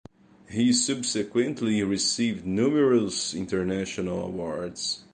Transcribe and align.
He 0.49 0.73
subsequently 0.73 1.83
received 1.83 2.43
numerous 2.43 3.35
international 3.35 4.25
awards. 4.25 5.03